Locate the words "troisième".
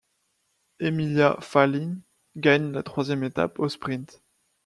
2.81-3.23